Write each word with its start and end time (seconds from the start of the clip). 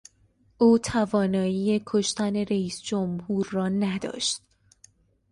او 0.57 0.77
توانایی 0.77 1.83
کشتن 1.85 2.35
رییس 2.35 2.81
جمهور 2.81 3.47
را 3.51 3.69
نداشت. 3.69 4.41